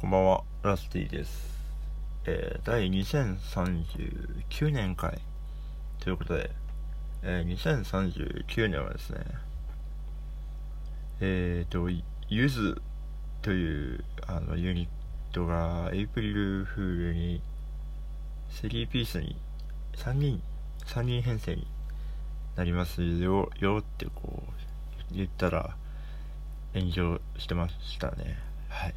[0.00, 1.50] こんばんは、ラスティです。
[2.24, 5.20] えー、第2039年回
[5.98, 6.50] ということで、
[7.22, 9.18] えー、2039年はですね、
[11.20, 11.90] えーと、
[12.30, 12.80] ゆず
[13.42, 17.42] というあのユニットがエイプリルフールに
[18.52, 19.36] 3ピースに
[19.96, 20.42] 3人、
[20.86, 21.66] 3人編成に
[22.56, 24.44] なりますよ、よってこ
[25.12, 25.76] う言ったら
[26.72, 28.38] 炎上してましたね。
[28.70, 28.94] はい。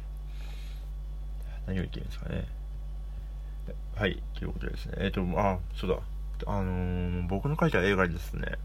[1.66, 2.46] 何を言ってるんですかね。
[3.96, 4.96] はい、ということですね。
[4.98, 5.98] えっ、と、あ、そうだ。
[6.46, 8.58] あのー僕の書いた映画にですね、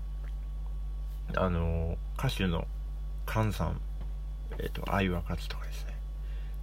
[1.36, 2.66] あのー歌手の
[3.26, 3.80] カンさん、
[4.58, 5.96] えっ、と、愛は勝つとかですね、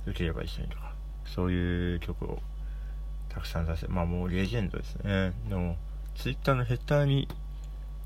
[0.07, 2.41] よければ一緒にとか、そういう曲を
[3.29, 5.77] たくさん出して、まあもうレジェンドですね、の、
[6.17, 7.29] ツイッターのヘッダーに、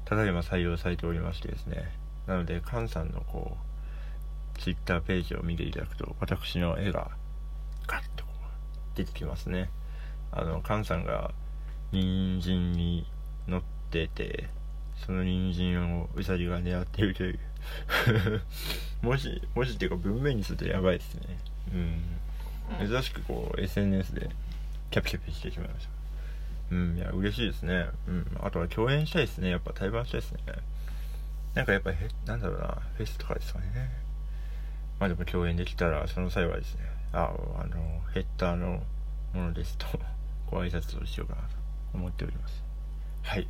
[0.05, 1.91] ただいま採用されておりましてですね、
[2.27, 3.57] なので、カンさんのこ
[4.57, 7.11] う、ツイッターページを見ていただくと、私の絵が、
[8.95, 9.71] 出てきますね。
[10.33, 11.33] あの、カンさんが
[11.93, 13.07] 人参に
[13.49, 14.49] 乗ってて、
[15.07, 17.39] その人参をウサギが狙っているという。
[19.03, 21.39] もし、もしっていうか文面にするとやばいですね。
[21.73, 21.77] う
[22.85, 22.89] ん。
[22.89, 24.31] 珍しくこう SNS で
[24.91, 25.91] キャピキャピしてしまいました。
[26.71, 27.87] うん、いや、嬉しいですね。
[28.07, 28.27] うん。
[28.43, 29.51] あとは共演したいですね。
[29.51, 30.41] やっぱ対バンしたいですね。
[31.55, 33.67] なんかやっぱへ、なんだろうな、フェスとかですかね。
[35.01, 38.81] まあでも共演できたら、その際はですね、あ、あの、ヘッダーの
[39.35, 39.87] ものですと、
[40.49, 41.49] ご挨拶をしようかなと
[41.95, 42.63] 思っております。
[43.23, 43.49] はい。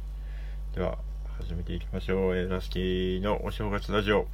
[0.74, 0.98] では、
[1.38, 2.36] 始めていきましょう。
[2.36, 4.26] えラスキーのお正月ラジオ。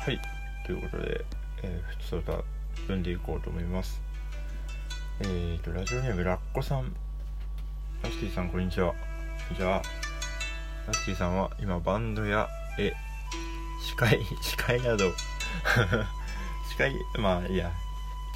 [0.00, 0.20] はい。
[0.64, 1.24] ということで、
[1.62, 2.32] えー、普通歌
[2.82, 4.00] 読んでいこうと思います。
[5.20, 6.94] えーと、ラジオネームラッコさん。
[8.02, 8.90] ラスティさん、こんにちは。
[8.90, 9.82] こんにちは。
[10.86, 12.48] ラスティさんは今バンドや
[12.78, 12.92] 絵、
[13.84, 15.10] 司会、 司会など、
[16.70, 17.70] 司会、まあいや、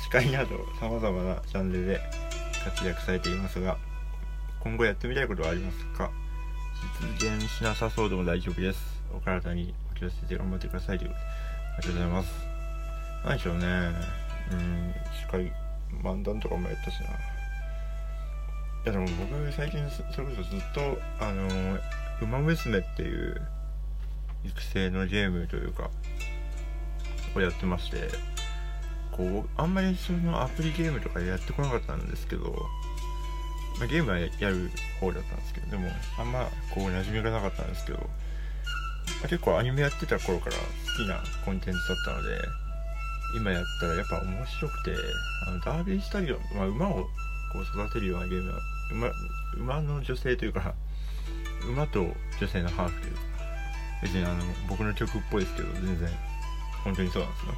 [0.02, 2.00] 司会など様々なジャンルで
[2.64, 3.76] 活躍されていますが、
[4.60, 6.10] 今後やってみたいことはありますか？
[7.20, 9.00] 実現しなさそうでも大丈夫です。
[9.14, 12.51] お体にお気をつけて頑張ってくださいということでありがとうございます。
[13.24, 13.66] 何でしょうね。
[14.50, 15.52] うん、司会、
[16.02, 17.06] 漫談とかもやったしな。
[17.06, 17.10] い
[18.86, 21.80] やでも僕最近そそれこそずっと、あのー、
[22.22, 23.40] ウマ娘っていう
[24.44, 25.88] 育成のゲームというか、
[27.34, 28.08] をやってまして、
[29.12, 32.50] こう、あんまりそのアプリゲームとかやってこなかったんですけど、
[33.78, 35.88] まあ、ゲームはやる方だったんですけど、でも、
[36.18, 38.04] あんまこう馴染みがなかったんですけど、ま
[39.24, 40.62] あ結構アニメやってた頃から好
[41.04, 42.61] きなコンテンツだったので、
[43.34, 44.94] 今やったらやっぱ面白くて、
[45.46, 47.08] あのダービースタリオ、まあ、馬を
[47.52, 48.60] こう育てるようなゲームは、
[49.56, 50.74] 馬馬の女性というか、
[51.70, 52.06] 馬と
[52.40, 53.20] 女性のハーフというか、
[54.02, 56.08] 別にあの僕の曲っぽいですけど、全然
[56.84, 57.52] 本当にそうなんですよ。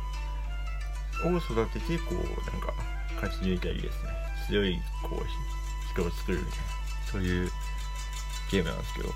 [1.23, 2.75] を育てて、こう、なんか、
[3.21, 4.11] 勝ち抜いたりですね、
[4.49, 6.65] 強い、こう、人を作るみたいな、
[7.13, 7.51] そういう
[8.51, 9.09] ゲームなんですけど、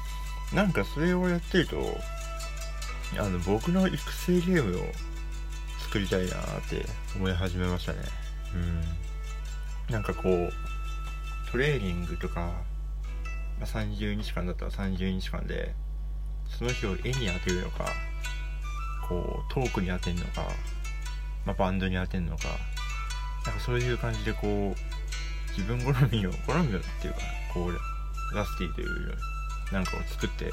[0.54, 1.76] なんかそれをやってると、
[3.19, 4.82] あの、僕の育成ゲームを
[5.88, 6.84] 作りたいなって
[7.16, 7.99] 思い始めましたね。
[9.88, 9.93] うん。
[9.93, 10.53] なんかこう、
[11.50, 12.53] トレーニングとか、
[13.59, 15.75] まあ、30日間だったら30日間で、
[16.47, 17.87] その日を絵に当てるのか、
[19.09, 20.47] こう、トークに当てるのか、
[21.47, 22.49] まあ、バンドに当てるのか、
[23.47, 27.20] なんかそういう感じでこう、自分好みを、好みをっていうか、
[27.55, 29.16] こう、ラスティという
[29.72, 30.50] なんかを作って、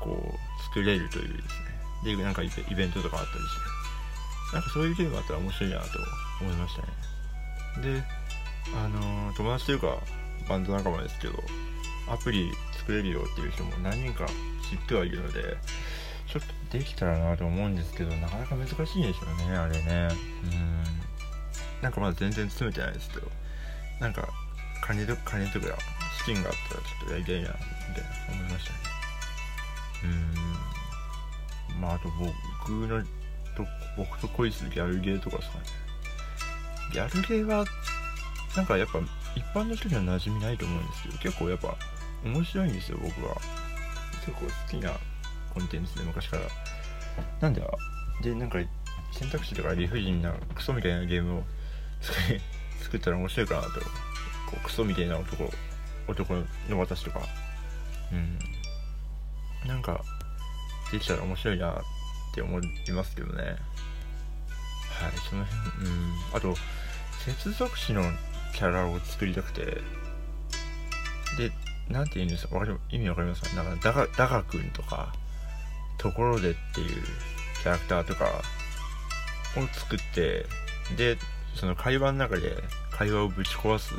[0.00, 1.58] こう、作れるというです
[2.04, 2.16] ね。
[2.16, 3.75] で、なんかイベイベントとかあったりして、
[4.52, 5.86] なんかそういうゲームあったら面白いなと
[6.40, 6.88] 思いましたね。
[7.82, 8.04] で、
[8.74, 9.98] あのー友達というか、
[10.48, 11.34] バンド仲間ですけど、
[12.08, 14.26] アプリ作れるよっていう人も何人か
[14.70, 15.56] 知ってはいるので、
[16.28, 20.08] ちょっとできたらなと思うんですけど、なかなか難しいんでしょうね、あれね。
[20.44, 21.82] うん。
[21.82, 23.30] なんかまだ全然詰めてないですけど、
[24.00, 24.28] なんか、
[24.82, 25.66] 金と金とか
[26.18, 28.78] 資金があったらちょっとやりたいな、みたいな思いましたね。
[31.74, 31.80] うん。
[31.80, 33.02] まあ、あと僕の、
[33.56, 33.66] と
[33.96, 35.64] 僕と恋するギャルゲーとかですかね。
[36.92, 37.64] ギャルゲーは、
[38.54, 39.00] なんかやっぱ
[39.34, 41.76] 一般の人には馴染みないと思うんですけど、結構やっぱ
[42.24, 43.34] 面白いんですよ、僕は。
[44.24, 44.92] 結構好きな
[45.52, 46.42] コンテンツで昔から。
[47.40, 47.62] なんで、
[48.22, 48.58] で、なんか
[49.12, 51.44] 選択肢とか理不尽なクソみたいなゲームを
[52.82, 53.68] 作ったら面白いかなと。
[53.70, 55.52] こうクソみたいな男、
[56.06, 56.34] 男
[56.68, 57.20] の私とか。
[58.12, 58.38] うん。
[59.66, 60.00] なんか、
[60.92, 61.95] できたら面白いなって
[62.36, 63.42] って思いますけどね。
[63.42, 63.56] はい。
[65.28, 66.54] その辺うんあと
[67.24, 68.02] 接続詞の
[68.54, 69.64] キャラを作りたくて
[71.38, 71.50] で
[71.88, 73.62] なんて言うんですかかり意味わかりますか？
[73.62, 75.12] なんかダガダガ君とか
[75.98, 77.02] ところでっていう
[77.62, 78.26] キャラクターとか
[79.56, 80.46] を作って
[80.96, 81.16] で
[81.54, 83.94] その会話の中で会話をぶち壊す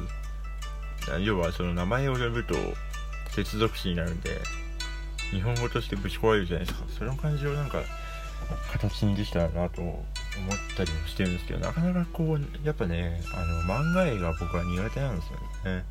[1.24, 2.54] 要はその名前を呼ぶと
[3.32, 4.40] 接続詞になるんで
[5.32, 7.82] 日本語としてぶち壊れるじゃないですかその感じをなんか
[8.72, 10.04] 形にできたらなと思っ
[10.76, 15.84] たりもしてるんですけどなかなかこうやっぱねあの漫画絵が僕は苦手なんですよね。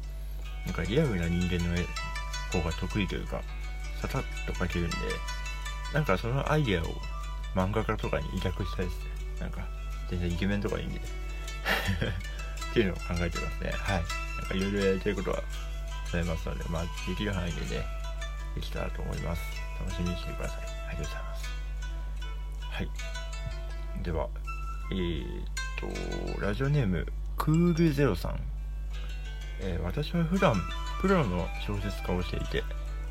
[0.64, 1.86] なんかリアルな人間の絵
[2.52, 3.40] 方が得意というか
[4.00, 4.96] ささっと描けるんで
[5.94, 6.84] なんかそのアイデアを
[7.54, 9.04] 漫画家とかに委託したいですね。
[9.40, 9.60] なんか
[10.10, 11.00] 全然イケメンとかいいんで。
[12.70, 13.70] っていうのを考えてますね。
[13.72, 14.02] はい。
[14.38, 15.42] なんかいろいろやりたいことは
[16.04, 17.86] ございますのでまあできる範囲でね
[18.54, 19.42] できたらと思います。
[19.80, 20.58] 楽しみにしてください。
[20.88, 21.55] ありがとうございます。
[22.76, 22.90] はい。
[24.02, 24.28] では
[24.90, 27.06] えー、っとラジオネーム
[27.38, 28.38] クールゼロさん、
[29.62, 30.56] えー、私は普段
[31.00, 32.62] プロの小説家をしていて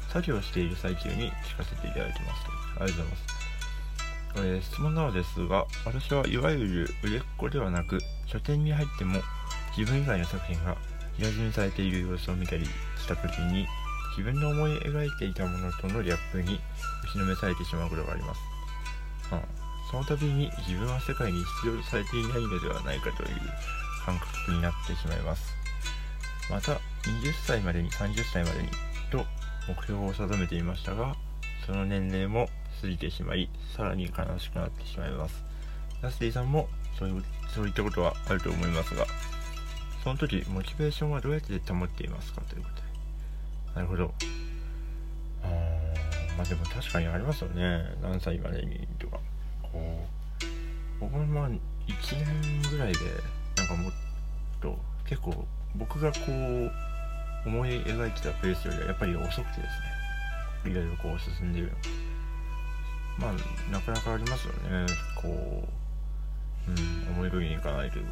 [0.09, 2.43] 作業している最中に聞かせていただいてます
[2.79, 3.23] ありがとうございます、
[4.35, 7.97] えー、質問なのですが私はいわゆる売れっ子ではなく
[8.27, 9.19] 書店に入っても
[9.75, 10.77] 自分以外の作品が
[11.17, 13.65] 平積みされている様子を見たりした時に
[14.15, 16.59] 自分の思い描いていたものとのギャップに
[17.09, 18.54] 打ちのめされてしまうことがあります、
[19.31, 19.41] うん、
[19.91, 23.29] その度に自分は世界に必要とされていないのではないかという
[24.05, 25.53] 感覚になってしまいます。
[26.49, 26.79] また20
[27.45, 28.69] 歳までに30歳までに
[29.11, 29.25] と
[29.67, 31.15] 目標を定めていましたが
[31.65, 32.47] その年齢も
[32.81, 35.43] 過ぎてしまいさらに悲しくなってしまいます。
[36.01, 36.67] ラスティさんも
[36.99, 37.23] そういう
[37.53, 39.05] そういったことはあると思いますが
[40.03, 42.81] その時モチベーションはどうやって保っていますかということで。
[43.75, 44.13] なるほど。
[46.37, 47.95] まあでも確かにありますよね。
[48.01, 49.19] 何歳までにとか。
[49.61, 50.05] こ
[50.41, 52.99] う僕もまあ1年ぐらいで
[53.57, 53.91] なんかもっ
[54.61, 54.77] と
[55.07, 55.45] 結構
[55.75, 56.71] 僕がこう
[57.47, 59.67] 思い描いてたペースよりはやっぱり遅くてで
[60.63, 60.71] すね。
[60.71, 61.71] いろいろこう進んでる。
[63.17, 64.85] まあなかなかありますよね。
[65.15, 65.67] こ
[66.67, 68.11] ううん思い通りにいかないというか。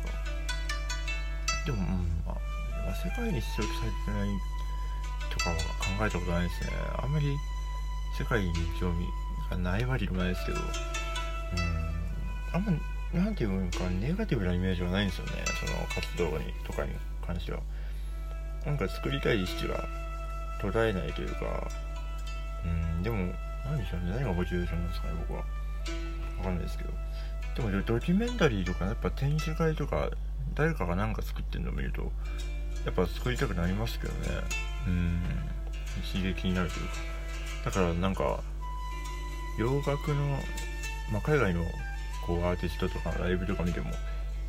[1.65, 1.85] でも、うん
[2.25, 4.29] まあ、世界に必要とされてない
[5.31, 6.71] とかは考えたことないですね。
[7.01, 7.35] あんまり
[8.18, 9.06] 世界に興味
[9.50, 10.65] がないわけでもないですけどうん
[12.54, 12.71] あんま
[13.13, 15.33] なんていうかネガティブなイメージはないんですよね。
[15.60, 16.94] その活動にとかに
[17.25, 17.60] 関しては。
[18.65, 19.88] なんか作りたい意識が
[20.60, 21.68] 途絶えないというか
[22.65, 22.68] う
[23.00, 23.33] んでも
[23.65, 24.12] 何でしょうね。
[24.12, 25.39] 何がモチベーションなんですかね僕は。
[25.39, 25.45] わ
[26.45, 26.89] かんないですけど。
[27.56, 30.10] でもドキュメンタリーとかやっぱ展示会とか
[30.56, 32.12] 誰かが何か作ってるのを見ると
[32.83, 34.19] やっぱ作りたくなりますけどね。
[34.88, 35.21] うん
[36.12, 37.12] 刺激になるというか。
[37.65, 38.42] だからなんか
[39.57, 40.39] 洋楽の、
[41.12, 41.63] まあ、海外の
[42.25, 43.92] こうアーティストとかライブとか見ても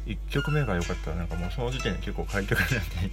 [0.07, 3.11] 1曲目が良かったらなんかもうその時点で結構買いたくなったり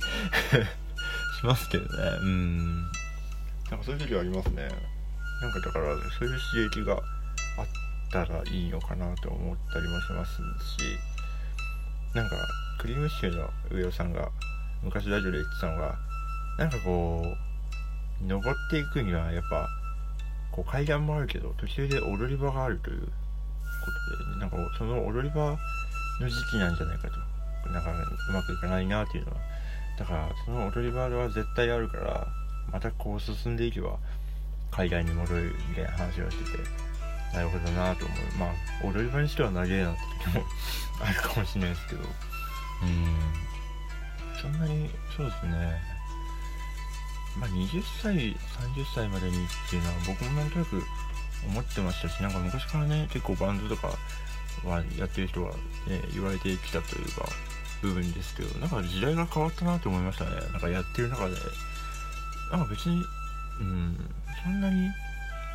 [1.39, 1.89] しますけどね。
[2.21, 2.81] うん。
[2.83, 4.67] なんかそういう時はありますね。
[5.41, 5.85] なんかだから
[6.19, 6.39] そういう
[6.69, 7.01] 刺激があっ
[8.11, 10.41] たらいいのかなと思ったりもしますし。
[12.13, 12.35] なんか
[12.77, 14.29] クリームシチューの上尾さんが
[14.83, 15.95] 昔ラジオで言ってたのが
[16.57, 17.23] なんかこ
[18.21, 19.67] う登っていくにはやっぱ
[20.51, 23.07] こう階段もあるけど途中で踊り場があるというこ
[24.17, 25.57] とで、なんかその踊り場
[26.19, 29.37] の時期なんじゃないかとなんかうまくいかないなっていうのは
[29.97, 32.27] だからその踊り場は絶対あるから
[32.71, 33.97] またこう進んでいけば
[34.71, 36.63] 海外に戻るみたいな話をしてて
[37.33, 38.53] なるほどなと思うまあ
[38.87, 40.43] 踊り場にしては長えなって時も
[41.01, 42.05] あるかもしれないですけどう
[42.85, 43.51] ん
[44.41, 45.90] そんなにそうですね
[47.39, 48.35] まあ20歳30
[48.93, 50.81] 歳までにっていうのは僕もなんとなく
[51.47, 53.97] 思ってましたしなんか昔からね結構バンドとか
[54.65, 55.57] はやってる人は、ね、
[56.13, 57.25] 言われてきたというか
[57.81, 60.31] 部分ですけどなんか時代が変わったなと思いましたね。
[60.51, 61.35] なんかやってる中で。
[62.51, 63.01] なんか別に
[63.59, 63.97] うん
[64.43, 64.89] そんなに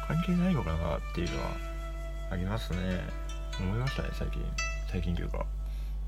[0.09, 1.51] 関係ないのかなっていうのは
[2.31, 3.05] ありますね。
[3.61, 4.43] 思いましたね最近。
[4.91, 5.47] 最近というか。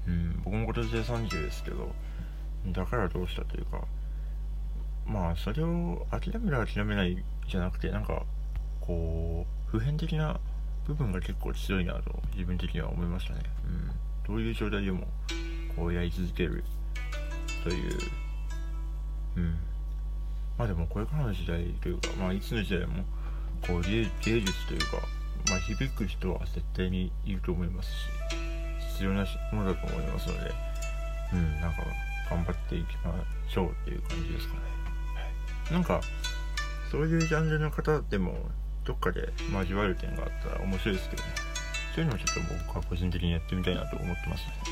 [0.06, 1.92] うん僕も今年で30ですけど
[2.68, 3.82] だからどうしたというか。
[5.08, 7.16] まあそれを諦める諦めない
[7.48, 8.24] じゃなくてなんか
[8.80, 10.38] こう普遍的な
[10.86, 13.40] 部分が結構強いなと自分的には思いましたね。
[13.66, 13.90] うん。
[14.26, 15.06] どういう状態でも
[15.76, 16.64] こうやり続ける
[17.62, 17.98] という、
[19.36, 19.58] うん。
[20.56, 23.04] まあでもこれからの時代というか、まあいつの時代も
[23.66, 24.86] こう芸術というか、
[25.50, 27.94] まあ響く人は絶対にいると思いますし、
[28.92, 30.52] 必要なものだと思いますので、
[31.34, 31.82] うん、なんか
[32.30, 33.14] 頑張っていきま
[33.46, 34.60] しょうっていう感じですかね。
[35.70, 36.00] なんか、
[36.90, 38.34] そういうジャンルの方でも
[38.84, 41.28] どっかで交わる点があったら面白いですけどね
[41.94, 44.70] そういうのをちょっと僕は個人的にやってみたいなと思ってますので、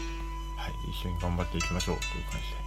[0.56, 2.66] はい、一緒に頑張っていきましょうという感じで。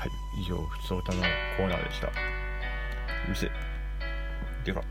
[0.00, 1.20] はい、以上、ふつおたの
[1.58, 2.08] コーナーでした。
[2.08, 2.10] う
[3.28, 3.50] るせえ。
[4.64, 4.82] でか。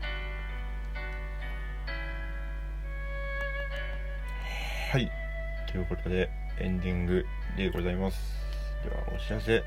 [4.92, 5.10] はい、
[5.70, 6.30] ということで、
[6.60, 7.26] エンディング
[7.56, 8.20] でございます。
[8.84, 9.64] では、お知らせ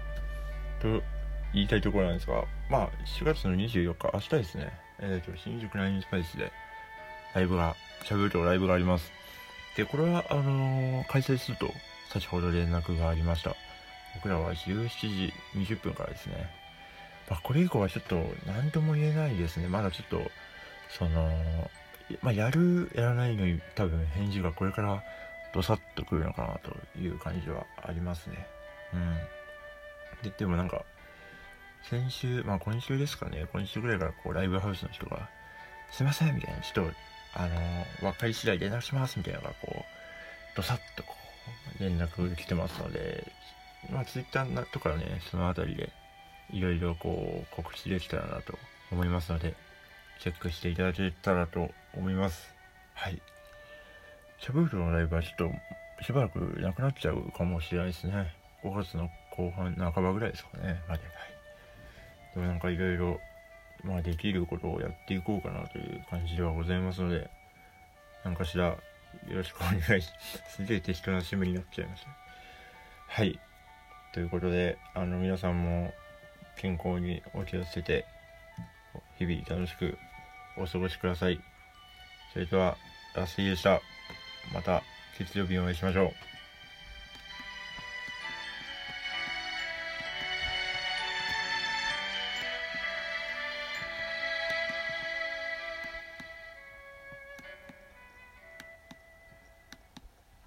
[0.82, 1.04] と
[1.54, 6.52] 言いたいところなんですが、まあ、4月の24日、明日ですね、えっ、ー、と、新宿ラインスパイスで、
[7.36, 9.12] ライブが、しゃべるとライブがあります。
[9.78, 11.72] で、これは、あのー、開催すると、
[12.12, 13.56] 先ほど連絡がありました。
[14.16, 16.50] 僕らは17時20分からですね。
[17.30, 19.68] まあ、これ以降はちょっと何とも言えないですね。
[19.68, 20.32] まだちょっと、
[20.90, 21.72] その、
[22.22, 25.04] まあ、やる、やらないのに多分返事がこれから
[25.54, 28.48] どさっとくるのかなという感じはありますね。
[28.94, 29.18] うん。
[30.24, 30.84] で、でもなんか、
[31.90, 35.30] 先週、まあ今週ですかね、今週ぐらいからこうライブハウスの人が、
[35.92, 36.92] すいませんみたいな、ちょっと、
[37.36, 41.14] あのー、分かり次第連絡しますみたいなのがこう、どさっとこ
[41.80, 43.32] う、連絡来てますので、
[43.92, 45.92] まあツイッターとかね、そのあたりで、
[46.52, 48.58] いろいろこう、告知できたらなと
[48.92, 49.56] 思いますので、
[50.20, 52.54] チェックしていただけたらと思います。
[52.94, 53.22] はい。
[54.40, 55.36] シャブールのライブはちょっ
[56.00, 58.34] と、しばらくなくなっちゃうかもしれないですね。
[58.64, 61.04] 5月の後半、半ばぐらいですかね、まで。
[61.04, 61.33] はい。
[62.36, 63.20] でもなんかいろいろ、
[63.84, 67.30] まあできることをやっていこうかなという感じではございますので、
[68.24, 68.78] 何かしらよ
[69.30, 70.56] ろしくお願いしま す。
[70.56, 72.10] すげえ適当な趣味になっちゃいました。
[73.08, 73.40] はい。
[74.14, 75.94] ということで、あの皆さんも
[76.58, 78.06] 健康にお気をつけて、
[79.18, 79.98] 日々楽しく
[80.58, 81.40] お過ごしください。
[82.32, 82.78] それでは、
[83.16, 83.82] ラスティでした。
[84.54, 84.84] また
[85.18, 86.33] 月曜日お会いしましょう。